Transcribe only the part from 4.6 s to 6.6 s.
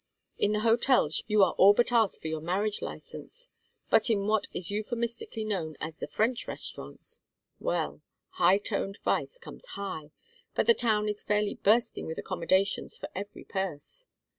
euphemistically known as the French